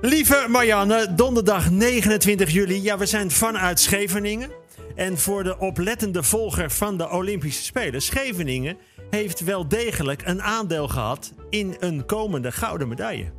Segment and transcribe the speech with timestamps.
[0.00, 2.82] Lieve Marianne, donderdag 29 juli.
[2.82, 4.50] Ja, we zijn vanuit Scheveningen.
[4.94, 8.76] En voor de oplettende volger van de Olympische Spelen, Scheveningen
[9.10, 13.32] heeft wel degelijk een aandeel gehad in een komende gouden medaille.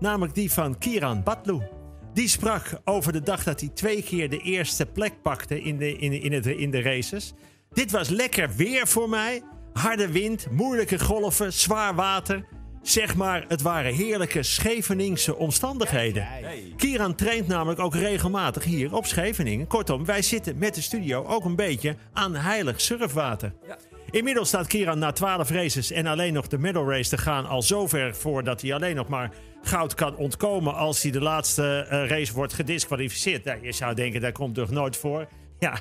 [0.00, 1.60] Namelijk die van Kiran Batlu.
[2.14, 5.96] Die sprak over de dag dat hij twee keer de eerste plek pakte in de,
[5.96, 7.32] in, in, het, in de races.
[7.72, 9.42] Dit was lekker weer voor mij.
[9.72, 12.44] Harde wind, moeilijke golven, zwaar water.
[12.82, 16.26] Zeg maar, het waren heerlijke Scheveningse omstandigheden.
[16.76, 19.66] Kieran traint namelijk ook regelmatig hier op Scheveningen.
[19.66, 23.52] Kortom, wij zitten met de studio ook een beetje aan heilig surfwater.
[24.10, 27.62] Inmiddels staat Kieran na 12 races en alleen nog de medal race te gaan al
[27.62, 29.30] zover voor dat hij alleen nog maar
[29.62, 33.44] goud kan ontkomen als hij de laatste eh, race wordt gedisqualificeerd.
[33.44, 35.28] Nou, je zou denken, daar komt toch nooit voor.
[35.58, 35.78] Ja,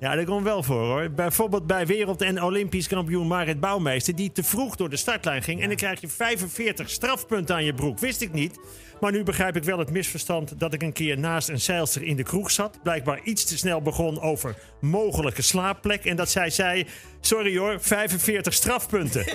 [0.00, 1.10] ja, dat komt wel voor hoor.
[1.10, 4.16] Bijvoorbeeld bij wereld- en olympisch kampioen Marit Bouwmeester...
[4.16, 5.60] die te vroeg door de startlijn ging.
[5.60, 7.98] En dan krijg je 45 strafpunten aan je broek.
[7.98, 8.58] Wist ik niet.
[9.00, 12.16] Maar nu begrijp ik wel het misverstand dat ik een keer naast een zeilster in
[12.16, 12.78] de kroeg zat.
[12.82, 16.04] Blijkbaar iets te snel begon over mogelijke slaapplek.
[16.04, 16.86] En dat zij zei,
[17.20, 19.24] sorry hoor, 45 strafpunten.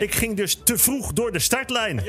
[0.00, 2.02] ik ging dus te vroeg door de startlijn.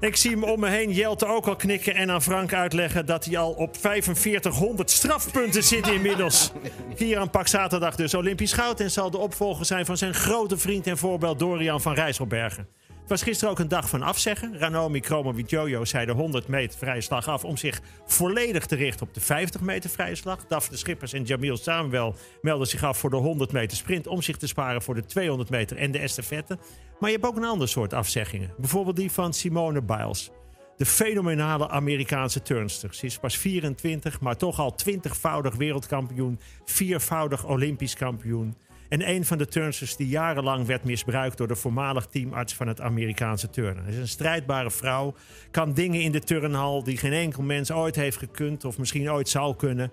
[0.00, 3.24] Ik zie hem om me heen Jelte ook al knikken en aan Frank uitleggen dat
[3.24, 6.52] hij al op 4500 strafpunten zit inmiddels.
[6.96, 10.86] Kieran pakt zaterdag dus Olympisch goud en zal de opvolger zijn van zijn grote vriend
[10.86, 12.68] en voorbeeld Dorian van Rijsselbergen.
[13.10, 14.58] Was gisteren ook een dag van afzeggen.
[14.58, 19.14] Ranomi Kromowidjojo zei de 100 meter vrije slag af om zich volledig te richten op
[19.14, 20.46] de 50 meter vrije slag.
[20.46, 24.36] Daphne Schippers en Jamil Samuel melden zich af voor de 100 meter sprint om zich
[24.36, 26.58] te sparen voor de 200 meter en de estafette.
[27.00, 28.54] Maar je hebt ook een ander soort afzeggingen.
[28.58, 30.30] Bijvoorbeeld die van Simone Biles.
[30.76, 32.94] De fenomenale Amerikaanse turnster.
[32.94, 38.54] Ze is pas 24, maar toch al 20voudig wereldkampioen, viervoudig Olympisch kampioen.
[38.90, 42.80] En een van de turnsters die jarenlang werd misbruikt door de voormalig teamarts van het
[42.80, 43.84] Amerikaanse turnen.
[43.84, 45.14] Ze is een strijdbare vrouw,
[45.50, 49.28] kan dingen in de turnhal die geen enkel mens ooit heeft gekund of misschien ooit
[49.28, 49.92] zal kunnen.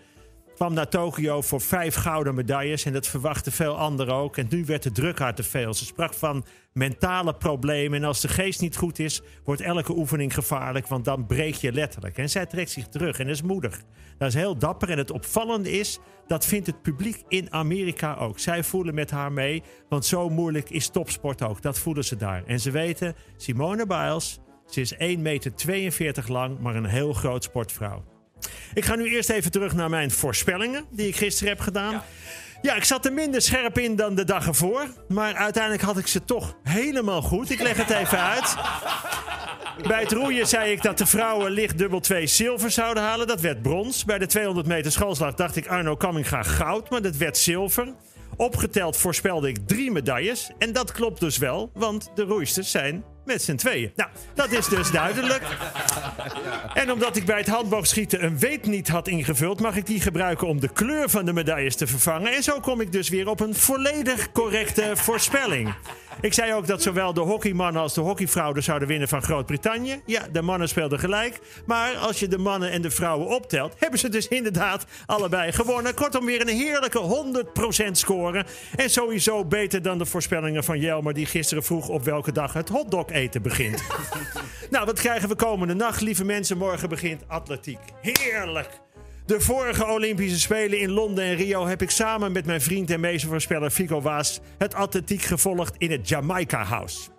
[0.57, 4.37] Kwam naar Tokio voor vijf gouden medailles en dat verwachten veel anderen ook.
[4.37, 5.73] En nu werd de druk haar te veel.
[5.73, 7.99] Ze sprak van mentale problemen.
[7.99, 11.71] En als de geest niet goed is, wordt elke oefening gevaarlijk, want dan breek je
[11.71, 12.17] letterlijk.
[12.17, 13.81] En zij trekt zich terug en is moedig.
[14.17, 14.89] Dat is heel dapper.
[14.89, 18.39] En het opvallende is, dat vindt het publiek in Amerika ook.
[18.39, 21.61] Zij voelen met haar mee, want zo moeilijk is topsport ook.
[21.61, 22.43] Dat voelen ze daar.
[22.45, 24.99] En ze weten, Simone Biles, ze is 1,42
[25.99, 28.16] meter lang, maar een heel groot sportvrouw.
[28.73, 32.01] Ik ga nu eerst even terug naar mijn voorspellingen die ik gisteren heb gedaan.
[32.61, 32.75] Ja.
[32.75, 34.85] ik zat er minder scherp in dan de dag ervoor.
[35.07, 37.49] Maar uiteindelijk had ik ze toch helemaal goed.
[37.49, 38.55] Ik leg het even uit.
[39.87, 43.27] Bij het roeien zei ik dat de vrouwen licht dubbel 2 zilver zouden halen.
[43.27, 44.05] Dat werd brons.
[44.05, 47.93] Bij de 200 meter schoolslag dacht ik Arno Kamminga goud, maar dat werd zilver.
[48.35, 50.51] Opgeteld voorspelde ik drie medailles.
[50.57, 53.91] En dat klopt dus wel, want de roeisters zijn met z'n tweeën.
[53.95, 55.43] Nou, dat is dus duidelijk.
[56.73, 60.47] En omdat ik bij het handboogschieten een weet niet had ingevuld, mag ik die gebruiken
[60.47, 62.33] om de kleur van de medailles te vervangen.
[62.33, 65.73] En zo kom ik dus weer op een volledig correcte voorspelling.
[66.21, 70.01] Ik zei ook dat zowel de hockeymannen als de hockeyvrouwen zouden winnen van Groot-Brittannië.
[70.05, 71.39] Ja, de mannen speelden gelijk.
[71.65, 75.93] Maar als je de mannen en de vrouwen optelt, hebben ze dus inderdaad allebei gewonnen.
[75.93, 77.25] Kortom, weer een heerlijke
[77.87, 78.45] 100% score.
[78.75, 82.69] En sowieso beter dan de voorspellingen van Jelmer, die gisteren vroeg op welke dag het
[82.69, 83.83] hotdog eten begint.
[84.69, 86.57] nou, wat krijgen we komende nacht, lieve mensen?
[86.57, 87.79] Morgen begint atletiek.
[88.01, 88.69] Heerlijk!
[89.25, 92.99] De vorige Olympische Spelen in Londen en Rio heb ik samen met mijn vriend en
[92.99, 97.16] meestervoorspeller Fico Waas het atletiek gevolgd in het Jamaica House.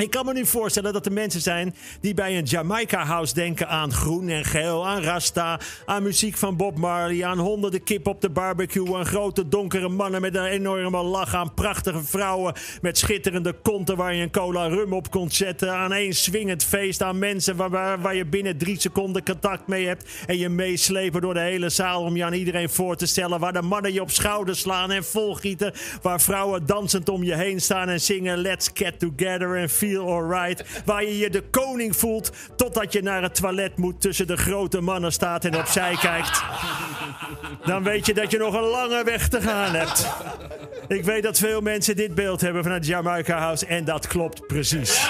[0.00, 3.68] Ik kan me nu voorstellen dat er mensen zijn die bij een Jamaica House denken
[3.68, 8.20] aan groen en geel, aan Rasta, aan muziek van Bob Marley, aan honderden kip op
[8.20, 13.52] de barbecue, aan grote donkere mannen met een enorme lach, aan prachtige vrouwen met schitterende
[13.62, 17.56] konten waar je een cola rum op kon zetten, aan één swingend feest, aan mensen
[17.56, 21.68] waar, waar, je binnen drie seconden contact mee hebt en je meeslepen door de hele
[21.68, 24.90] zaal om je aan iedereen voor te stellen, waar de mannen je op schouders slaan
[24.90, 25.72] en volgieten,
[26.02, 29.89] waar vrouwen dansend om je heen staan en zingen Let's Get Together and Feel
[30.84, 34.80] Waar je je de koning voelt totdat je naar het toilet moet tussen de grote
[34.80, 36.42] mannen staat en opzij kijkt.
[37.64, 40.08] Dan weet je dat je nog een lange weg te gaan hebt.
[40.88, 44.46] Ik weet dat veel mensen dit beeld hebben van het Jamaica House en dat klopt
[44.46, 45.08] precies.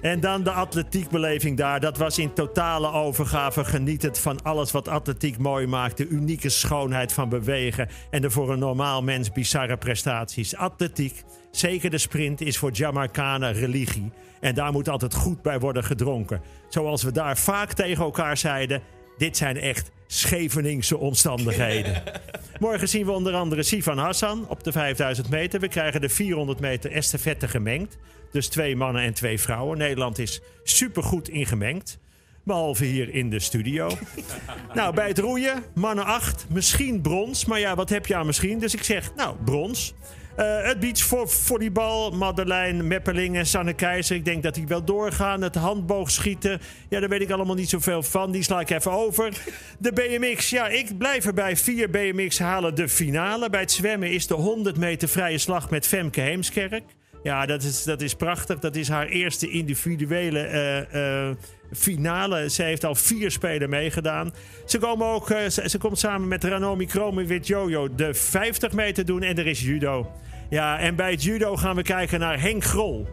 [0.00, 1.80] En dan de atletiekbeleving daar.
[1.80, 5.96] Dat was in totale overgave genietend van alles wat atletiek mooi maakt.
[5.96, 10.56] De unieke schoonheid van bewegen en de voor een normaal mens bizarre prestaties.
[10.56, 14.12] Atletiek, zeker de sprint, is voor Jamaicanen religie.
[14.40, 16.40] En daar moet altijd goed bij worden gedronken.
[16.68, 18.82] Zoals we daar vaak tegen elkaar zeiden.
[19.16, 22.02] Dit zijn echt Scheveningse omstandigheden.
[22.60, 25.60] Morgen zien we onder andere Sivan Hassan op de 5000 meter.
[25.60, 27.96] We krijgen de 400 meter estafette gemengd.
[28.32, 29.78] Dus twee mannen en twee vrouwen.
[29.78, 31.98] Nederland is supergoed ingemengd.
[32.44, 33.90] Behalve hier in de studio.
[34.74, 37.44] nou, bij het roeien, mannen 8, misschien brons.
[37.44, 38.58] Maar ja, wat heb je aan misschien?
[38.58, 39.94] Dus ik zeg, nou, brons.
[40.36, 44.16] Het beachvolleybal, Madeleine Meppeling en Sanne Keizer.
[44.16, 45.42] Ik denk dat die wel doorgaan.
[45.42, 48.32] Het handboogschieten, ja, daar weet ik allemaal niet zoveel van.
[48.32, 49.32] Die sla ik even over.
[49.78, 51.56] De BMX, ja, ik blijf erbij.
[51.56, 53.50] Vier BMX halen de finale.
[53.50, 56.82] Bij het zwemmen is de 100 meter vrije slag met Femke Heemskerk.
[57.24, 58.58] Ja, dat is, dat is prachtig.
[58.58, 60.48] Dat is haar eerste individuele
[60.92, 61.34] uh, uh,
[61.72, 62.50] finale.
[62.50, 64.34] Ze heeft al vier spelen meegedaan.
[64.66, 69.22] Ze, komen ook, uh, ze, komt samen met Ranomi Kromowit Jojo de 50 meter doen.
[69.22, 70.10] En er is judo.
[70.50, 73.06] Ja, en bij judo gaan we kijken naar Henk Grol.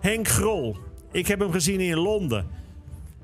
[0.00, 0.76] Henk Grol.
[1.10, 2.46] Ik heb hem gezien in Londen.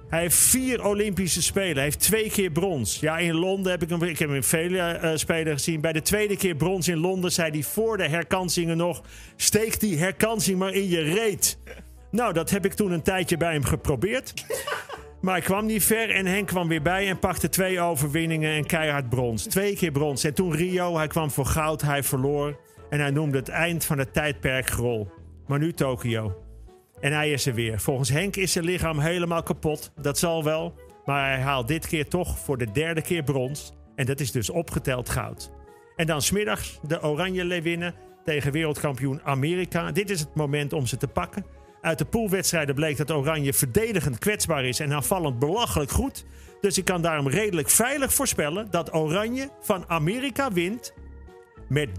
[0.08, 1.74] Hij heeft vier Olympische Spelen.
[1.74, 3.00] Hij heeft twee keer brons.
[3.00, 5.80] Ja, in Londen heb ik hem, ik heb hem vele uh, spelen gezien.
[5.80, 9.02] Bij de tweede keer brons in Londen zei hij voor de herkansingen nog...
[9.36, 11.58] steek die herkansing maar in je reet.
[12.10, 14.34] Nou, dat heb ik toen een tijdje bij hem geprobeerd.
[15.20, 18.66] Maar hij kwam niet ver en Henk kwam weer bij en pakte twee overwinningen en
[18.66, 19.42] keihard brons.
[19.42, 20.24] Twee keer brons.
[20.24, 22.60] En toen Rio, hij kwam voor goud, hij verloor.
[22.90, 25.10] En hij noemde het eind van het tijdperk Grol.
[25.46, 26.47] Maar nu Tokio.
[27.00, 27.80] En hij is er weer.
[27.80, 29.92] Volgens Henk is zijn lichaam helemaal kapot.
[30.00, 30.74] Dat zal wel.
[31.04, 33.72] Maar hij haalt dit keer toch voor de derde keer brons.
[33.94, 35.50] En dat is dus opgeteld goud.
[35.96, 39.92] En dan smiddags de Oranje Leeuwinnen tegen wereldkampioen Amerika.
[39.92, 41.46] Dit is het moment om ze te pakken.
[41.80, 46.24] Uit de poolwedstrijden bleek dat Oranje verdedigend kwetsbaar is en aanvallend belachelijk goed.
[46.60, 50.94] Dus ik kan daarom redelijk veilig voorspellen dat Oranje van Amerika wint
[51.68, 51.98] met 13-11.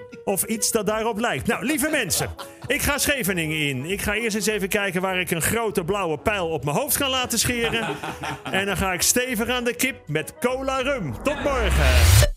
[0.30, 1.46] of iets dat daarop lijkt.
[1.46, 2.30] Nou, lieve mensen,
[2.66, 3.84] ik ga Scheveningen in.
[3.84, 6.96] Ik ga eerst eens even kijken waar ik een grote blauwe pijl op mijn hoofd
[6.96, 7.96] kan laten scheren.
[8.50, 11.22] en dan ga ik stevig aan de kip met cola rum.
[11.22, 12.29] Tot morgen.